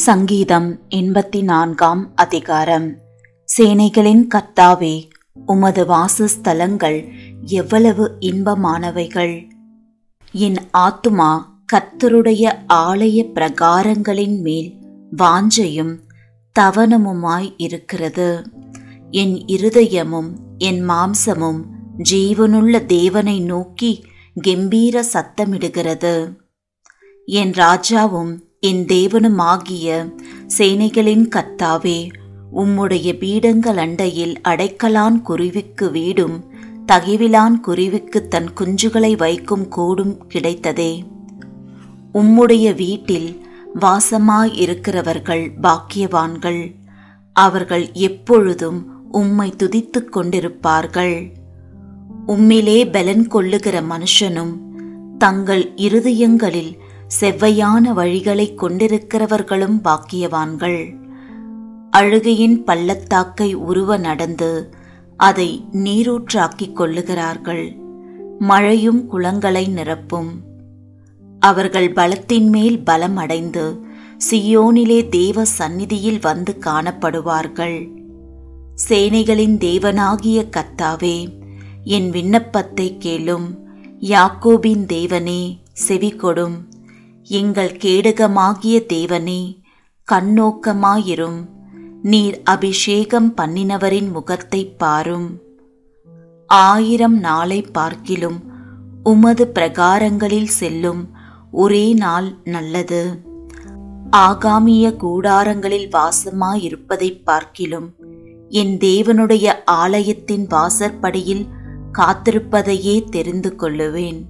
சங்கீதம் 0.00 0.80
எண்பத்தி 0.90 1.42
நான்காம் 1.42 2.12
அதிகாரம். 2.14 2.96
சேனைகளின் 3.58 4.26
கர்த்தாவே 4.34 5.08
உமது 5.46 5.86
வாசஸ்தலங்கள் 5.86 7.08
எவ்வளவு 7.46 8.16
இன்பமானவைகள். 8.20 9.48
என் 10.32 10.56
ஆத்துமா 10.78 11.42
கர்த்தருடைய 11.72 12.52
ஆலய 12.72 13.32
பிரகாரங்களின் 13.32 14.40
மேல் 14.40 14.74
வாஞ்சையும் 15.16 15.98
தவனமுமாய் 16.60 17.54
இருக்கிறது. 17.56 18.42
என் 19.10 19.44
இருதயமும் 19.46 20.30
என் 20.58 20.88
மாம்சமும் 20.88 21.60
ஜீவனுள்ள 22.10 22.86
தேவனை 22.86 23.40
நோக்கி 23.40 24.04
கெம்பீர 24.48 25.04
சத்தமிடுகிறது. 25.12 26.36
என் 27.24 27.50
ராஜாவும் 27.50 28.48
என் 28.62 28.84
தேவனுமாகிய 28.84 30.12
சேனைகளின் 30.58 31.28
கத்தாவே 31.28 32.10
உம்முடைய 32.56 33.18
பீடங்கள் 33.18 33.76
அண்டையில் 33.76 34.34
அடைக்கலான் 34.48 35.22
குருவிக்கு 35.22 35.90
வீடும் 35.90 36.44
தகிவிலான் 36.86 37.60
குருவிக்கு 37.60 38.28
தன் 38.28 38.48
குஞ்சுகளை 38.60 39.16
வைக்கும் 39.16 39.68
கூடும் 39.68 40.24
கிடைத்ததே. 40.28 41.02
உம்முடைய 42.14 42.74
வீட்டில் 42.74 43.42
வாசமாயிருக்கிறவர்கள் 43.80 45.50
பாக்கியவான்கள். 45.62 46.74
அவர்கள் 47.32 47.92
எப்பொழுதும் 47.92 49.08
உம்மை 49.10 49.52
துதித்துக் 49.56 50.16
கொண்டிருப்பார்கள். 50.16 51.32
உம்மிலே 52.26 52.92
பலன் 52.92 53.26
கொள்ளுகிற 53.26 53.82
மனுஷனும் 53.82 54.54
தங்கள் 55.18 55.72
இருதயங்களில் 55.76 56.79
செவ்வையான 57.20 57.92
வழிகளைக் 57.92 58.64
கொண்டிருக்கிறவர்களும் 58.64 59.80
பாக்கியவான்கள். 59.84 60.96
அழுகையின் 61.90 62.64
பள்ளத்தாக்கை 62.64 63.54
உருவ 63.54 63.96
நடந்து 63.96 64.74
அதை 65.16 65.64
நீரூற்றாக்கிக் 65.72 66.72
கொள்ளுகிறார்கள். 66.72 67.76
மழையும் 68.38 69.06
குளங்களை 69.06 69.66
நிரப்பும். 69.68 70.30
அவர்கள் 71.40 71.92
பலத்தின் 71.92 72.48
மேல் 72.48 72.84
பலம் 72.84 73.16
அடைந்து 73.16 73.80
சியோனிலே 74.30 75.08
தேவ 75.08 75.44
சந்நிதியில் 75.44 76.18
வந்து 76.20 76.56
காணப்படுவார்கள். 76.60 77.88
சேனைகளின் 78.88 79.58
தேவனாகிய 79.58 80.48
கத்தாவே 80.56 81.32
என் 81.84 82.10
விண்ணப்பத்தை 82.10 82.96
கேளும். 82.98 83.54
யாக்கோபின் 84.00 84.86
தேவனே 84.86 85.58
செவி 85.72 86.12
கொடும் 86.12 86.68
எங்கள் 87.32 87.72
கேடகமாகிய 87.72 88.86
தேவனே 88.92 89.62
கண்ணோக்கமாயிரும். 90.12 91.48
நீர் 92.02 92.40
அபிஷேகம் 92.44 93.34
பண்ணினவரின் 93.36 94.10
முகத்தை 94.10 94.66
பாரும். 94.66 95.38
ஆயிரம் 96.46 97.18
நாளை 97.18 97.62
பார்க்கிலும் 97.62 98.42
உமது 99.02 99.50
பிரகாரங்களில் 99.54 100.46
செல்லும் 100.46 101.10
ஒரே 101.50 101.92
நாள் 101.92 102.34
நல்லது. 102.44 103.22
ஆகாமிய 104.16 104.96
கூடாரங்களில் 104.96 105.90
வாசமாயிருப்பதைப் 105.90 107.24
பார்க்கிலும் 107.24 107.94
என் 108.48 108.78
தேவனுடைய 108.78 109.52
ஆலயத்தின் 109.64 110.46
வாசற்படியில் 110.46 111.46
காத்திருப்பதையே 111.98 113.04
தெரிந்து 113.04 113.54
கொள்ளுவேன். 113.58 114.24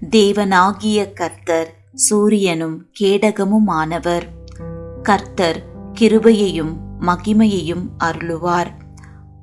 தேவனாகிய 0.00 1.12
கர்த்தர் 1.12 1.74
சூரியனும் 1.94 2.86
கேடகமுமானவர். 3.00 4.22
கர்த்தர் 5.02 5.64
கிருபையையும் 5.92 6.76
மகிமையையும் 7.00 7.88
அருளுவார். 8.04 8.72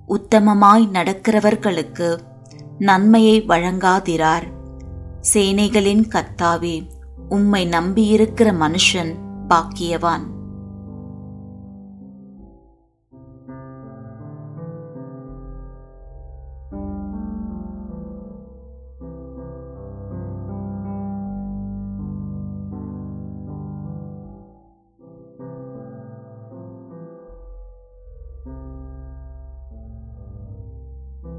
உத்தமமாய் 0.08 0.88
நடக்கிறவர்களுக்கு 0.94 2.20
நன்மையை 2.80 3.42
வழங்காதிரார். 3.42 4.48
சேனைகளின் 5.34 6.08
கர்த்தாவே 6.08 6.88
உம்மை 7.30 7.68
நம்பியிருக்கிற 7.68 8.54
மனுஷன் 8.54 9.16
பாக்கியவான். 9.50 10.33